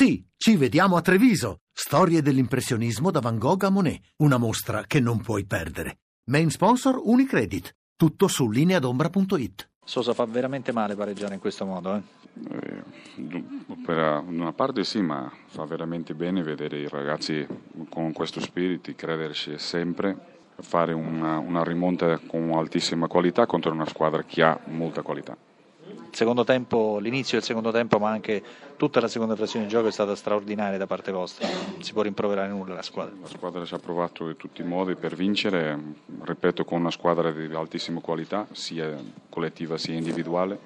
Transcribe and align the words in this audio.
Sì, 0.00 0.24
ci 0.36 0.54
vediamo 0.54 0.94
a 0.94 1.00
Treviso. 1.00 1.62
Storie 1.72 2.22
dell'impressionismo 2.22 3.10
da 3.10 3.18
Van 3.18 3.36
Gogh 3.36 3.64
a 3.64 3.68
Monet. 3.68 4.00
Una 4.18 4.38
mostra 4.38 4.84
che 4.86 5.00
non 5.00 5.20
puoi 5.20 5.44
perdere. 5.44 5.98
Main 6.30 6.50
sponsor 6.50 7.00
Unicredit. 7.02 7.74
Tutto 7.96 8.28
su 8.28 8.48
lineadombra.it. 8.48 9.68
Sosa 9.84 10.14
fa 10.14 10.24
veramente 10.24 10.70
male 10.70 10.94
pareggiare 10.94 11.34
in 11.34 11.40
questo 11.40 11.64
modo, 11.64 11.96
eh? 11.96 12.02
Eh, 12.48 13.42
per 13.84 14.22
una 14.24 14.52
parte 14.52 14.84
sì, 14.84 15.00
ma 15.00 15.32
fa 15.46 15.64
veramente 15.64 16.14
bene 16.14 16.44
vedere 16.44 16.78
i 16.78 16.88
ragazzi 16.88 17.44
con 17.88 18.12
questo 18.12 18.38
spirito, 18.38 18.92
crederci 18.94 19.58
sempre, 19.58 20.16
fare 20.60 20.92
una, 20.92 21.38
una 21.38 21.64
rimonta 21.64 22.20
con 22.24 22.52
altissima 22.52 23.08
qualità 23.08 23.46
contro 23.46 23.72
una 23.72 23.86
squadra 23.86 24.22
che 24.22 24.44
ha 24.44 24.60
molta 24.66 25.02
qualità 25.02 25.36
tempo, 26.44 26.98
l'inizio 26.98 27.38
del 27.38 27.46
secondo 27.46 27.70
tempo, 27.70 27.98
ma 27.98 28.10
anche 28.10 28.42
tutta 28.76 29.00
la 29.00 29.08
seconda 29.08 29.36
frazione 29.36 29.66
di 29.66 29.70
gioco 29.70 29.88
è 29.88 29.92
stata 29.92 30.14
straordinaria 30.14 30.78
da 30.78 30.86
parte 30.86 31.12
vostra. 31.12 31.48
Non 31.48 31.82
si 31.82 31.92
può 31.92 32.02
rimproverare 32.02 32.48
nulla 32.48 32.74
la 32.74 32.82
squadra. 32.82 33.14
La 33.20 33.28
squadra 33.28 33.64
ci 33.64 33.74
ha 33.74 33.78
provato 33.78 34.28
in 34.28 34.36
tutti 34.36 34.62
i 34.62 34.64
modi 34.64 34.94
per 34.94 35.14
vincere, 35.14 35.78
ripeto, 36.22 36.64
con 36.64 36.80
una 36.80 36.90
squadra 36.90 37.30
di 37.30 37.54
altissima 37.54 38.00
qualità, 38.00 38.46
sia 38.52 38.96
collettiva 39.28 39.78
sia 39.78 39.94
individuale. 39.94 40.58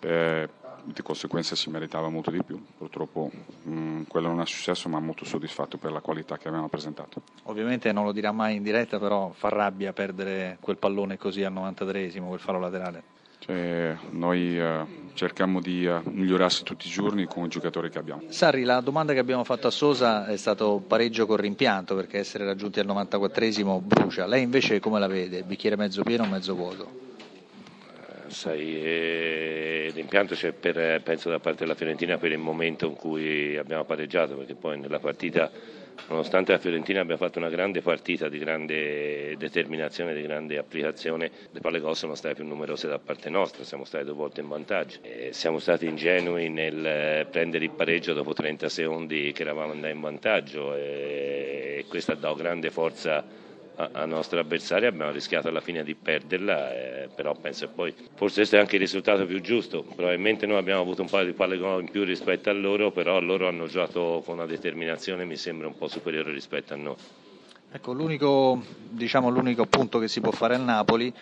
Eh, 0.00 0.48
di 0.84 1.02
conseguenza 1.02 1.56
si 1.56 1.70
meritava 1.70 2.08
molto 2.08 2.30
di 2.30 2.42
più. 2.42 2.62
Purtroppo 2.76 3.30
mh, 3.62 3.72
mm, 3.72 4.02
quello 4.02 4.28
non 4.28 4.40
è 4.40 4.46
successo, 4.46 4.88
ma 4.88 5.00
molto 5.00 5.24
soddisfatto 5.24 5.78
per 5.78 5.92
la 5.92 6.00
qualità 6.00 6.36
che 6.36 6.48
abbiamo 6.48 6.68
presentato. 6.68 7.22
Ovviamente 7.44 7.90
non 7.92 8.04
lo 8.04 8.12
dirà 8.12 8.32
mai 8.32 8.56
in 8.56 8.62
diretta, 8.62 8.98
però 8.98 9.30
fa 9.30 9.48
rabbia 9.48 9.92
perdere 9.92 10.58
quel 10.60 10.76
pallone 10.76 11.16
così 11.16 11.42
al 11.42 11.52
93esimo, 11.52 12.26
quel 12.26 12.40
fallo 12.40 12.60
laterale. 12.60 13.02
Cioè, 13.38 13.96
noi 14.10 14.58
eh, 14.58 14.86
cerchiamo 15.14 15.60
di 15.60 15.86
eh, 15.86 16.00
migliorarsi 16.04 16.62
tutti 16.62 16.86
i 16.86 16.90
giorni 16.90 17.26
con 17.26 17.44
i 17.44 17.48
giocatori 17.48 17.90
che 17.90 17.98
abbiamo. 17.98 18.22
Sarri, 18.28 18.64
la 18.64 18.80
domanda 18.80 19.12
che 19.12 19.18
abbiamo 19.18 19.44
fatto 19.44 19.66
a 19.66 19.70
Sosa 19.70 20.26
è 20.26 20.36
stato 20.36 20.82
pareggio 20.86 21.26
con 21.26 21.36
rimpianto 21.36 21.94
perché 21.94 22.18
essere 22.18 22.44
raggiunti 22.44 22.80
al 22.80 22.86
94esimo 22.86 23.80
brucia. 23.80 24.26
Lei 24.26 24.42
invece 24.42 24.80
come 24.80 24.98
la 24.98 25.06
vede? 25.06 25.42
Bicchiere 25.42 25.76
mezzo 25.76 26.02
pieno 26.02 26.24
o 26.24 26.26
mezzo 26.26 26.54
vuoto? 26.54 26.88
Eh, 28.26 28.30
sai, 28.30 28.82
eh, 28.82 29.92
l'impianto 29.94 30.34
c'è 30.34 30.52
per, 30.52 31.02
penso 31.02 31.30
da 31.30 31.38
parte 31.38 31.60
della 31.60 31.74
Fiorentina 31.74 32.18
per 32.18 32.32
il 32.32 32.38
momento 32.38 32.86
in 32.86 32.94
cui 32.94 33.56
abbiamo 33.56 33.84
pareggiato 33.84 34.36
perché 34.36 34.54
poi 34.54 34.78
nella 34.78 34.98
partita 34.98 35.50
Nonostante 36.08 36.52
la 36.52 36.58
Fiorentina 36.58 37.00
abbia 37.00 37.16
fatto 37.16 37.38
una 37.38 37.48
grande 37.48 37.80
partita 37.80 38.28
di 38.28 38.38
grande 38.38 39.36
determinazione, 39.38 40.12
di 40.14 40.20
grande 40.20 40.58
applicazione, 40.58 41.30
le 41.50 41.60
palle 41.60 41.80
gol 41.80 41.96
sono 41.96 42.14
state 42.14 42.34
più 42.34 42.44
numerose 42.44 42.88
da 42.88 42.98
parte 42.98 43.30
nostra, 43.30 43.64
siamo 43.64 43.84
stati 43.84 44.04
due 44.04 44.12
volte 44.12 44.42
in 44.42 44.48
vantaggio. 44.48 44.98
E 45.00 45.32
siamo 45.32 45.58
stati 45.58 45.86
ingenui 45.86 46.50
nel 46.50 47.26
prendere 47.30 47.64
il 47.64 47.70
pareggio 47.70 48.12
dopo 48.12 48.34
30 48.34 48.68
secondi 48.68 49.32
che 49.32 49.42
eravamo 49.42 49.72
andati 49.72 49.94
in 49.94 50.00
vantaggio 50.00 50.74
e 50.74 51.86
questo 51.88 52.12
ha 52.12 52.16
dato 52.16 52.34
grande 52.34 52.70
forza 52.70 53.24
a 53.76 54.04
nostro 54.04 54.38
avversario, 54.38 54.88
abbiamo 54.88 55.10
rischiato 55.10 55.48
alla 55.48 55.60
fine 55.60 55.82
di 55.82 55.94
perderla, 55.94 56.72
eh, 56.72 57.08
però 57.14 57.34
penso 57.34 57.66
che 57.66 57.72
poi 57.72 57.94
forse 58.14 58.36
questo 58.36 58.56
è 58.56 58.58
anche 58.58 58.76
il 58.76 58.82
risultato 58.82 59.26
più 59.26 59.40
giusto, 59.40 59.82
probabilmente 59.82 60.46
noi 60.46 60.58
abbiamo 60.58 60.80
avuto 60.80 61.02
un 61.02 61.08
paio 61.08 61.26
di 61.26 61.32
palle 61.32 61.56
in 61.56 61.88
più 61.90 62.04
rispetto 62.04 62.50
a 62.50 62.52
loro, 62.52 62.92
però 62.92 63.20
loro 63.20 63.48
hanno 63.48 63.66
giocato 63.66 64.22
con 64.24 64.36
una 64.36 64.46
determinazione 64.46 65.24
mi 65.24 65.36
sembra 65.36 65.66
un 65.66 65.76
po' 65.76 65.88
superiore 65.88 66.32
rispetto 66.32 66.74
a 66.74 66.76
noi. 66.76 66.96
Ecco, 67.72 67.92
l'unico, 67.92 68.62
diciamo, 68.88 69.30
l'unico 69.30 69.66
punto 69.66 69.98
che 69.98 70.06
si 70.06 70.20
può 70.20 70.30
fare 70.30 70.54
al 70.54 70.62
Napoli 70.62 71.12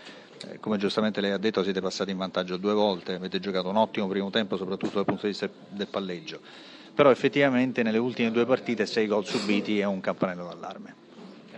eh, 0.49 0.59
come 0.59 0.77
giustamente 0.77 1.21
lei 1.21 1.31
ha 1.31 1.39
detto 1.39 1.63
siete 1.63 1.81
passati 1.81 2.11
in 2.11 2.19
vantaggio 2.19 2.57
due 2.57 2.75
volte, 2.75 3.15
avete 3.15 3.39
giocato 3.39 3.69
un 3.69 3.77
ottimo 3.77 4.09
primo 4.09 4.31
tempo 4.31 4.57
soprattutto 4.57 4.97
dal 4.97 5.05
punto 5.05 5.23
di 5.23 5.29
vista 5.29 5.49
del 5.69 5.87
palleggio, 5.87 6.41
però 6.95 7.11
effettivamente 7.11 7.83
nelle 7.83 7.99
ultime 7.99 8.31
due 8.31 8.45
partite 8.45 8.85
sei 8.85 9.07
gol 9.07 9.25
subiti 9.25 9.79
è 9.79 9.85
un 9.85 10.01
campanello 10.01 10.45
d'allarme. 10.45 10.95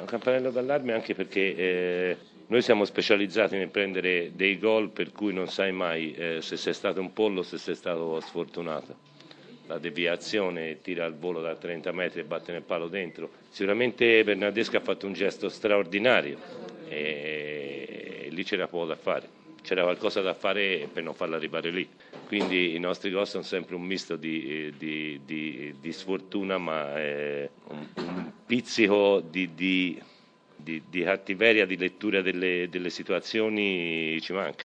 Un 0.05 0.11
campanello 0.11 0.51
d'allarme 0.51 0.93
anche 0.93 1.15
perché 1.15 1.57
eh, 1.57 2.17
noi 2.49 2.61
siamo 2.61 2.85
specializzati 2.85 3.57
nel 3.57 3.70
prendere 3.70 4.33
dei 4.35 4.59
gol 4.59 4.91
per 4.91 5.13
cui 5.13 5.33
non 5.33 5.48
sai 5.48 5.73
mai 5.73 6.13
eh, 6.13 6.42
se 6.42 6.59
sei 6.59 6.75
stato 6.75 7.01
un 7.01 7.15
pollo 7.15 7.41
o 7.41 7.42
se 7.42 7.57
sei 7.57 7.75
stato 7.75 8.20
sfortunato. 8.20 8.95
La 9.67 9.79
deviazione 9.79 10.83
tira 10.83 11.07
al 11.07 11.17
volo 11.17 11.41
da 11.41 11.57
30 11.57 11.91
metri 11.93 12.20
e 12.20 12.25
batte 12.25 12.53
nel 12.53 12.61
palo 12.61 12.89
dentro. 12.89 13.31
Sicuramente 13.48 14.23
Bernardeschi 14.25 14.77
ha 14.77 14.81
fatto 14.81 15.07
un 15.07 15.14
gesto 15.14 15.48
straordinario 15.48 16.37
e, 16.87 18.25
e 18.25 18.29
lì 18.29 18.45
c'era 18.45 18.69
poco 18.69 18.85
da 18.85 18.97
fare 18.97 19.44
c'era 19.64 19.83
qualcosa 19.83 20.20
da 20.20 20.35
fare 20.35 20.89
per 20.92 21.02
non 21.02 21.14
farla 21.14 21.36
arrivare 21.36 21.70
lì. 21.70 21.89
Quindi 22.27 22.75
i 22.77 22.79
nostri 22.79 23.11
gol 23.11 23.27
sono 23.27 23.42
sempre 23.42 23.75
un 23.75 23.83
misto 23.83 24.14
di, 24.14 24.73
di, 24.77 25.20
di, 25.25 25.75
di 25.80 25.92
sfortuna, 25.92 26.58
ma 26.58 27.01
eh, 27.01 27.51
un, 27.69 27.86
un, 27.95 28.33
pizzico 28.45 29.20
di, 29.20 30.01
cattiveria 31.02 31.64
di 31.64 31.79
lettura 31.79 32.20
delle, 32.20 32.69
delle 32.69 32.91
situazioni 32.91 34.20
ci 34.20 34.35
manca. 34.35 34.63